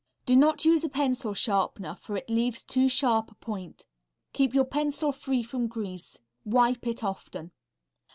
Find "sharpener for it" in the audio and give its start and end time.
1.35-2.27